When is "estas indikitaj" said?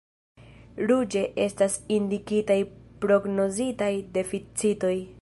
1.43-2.57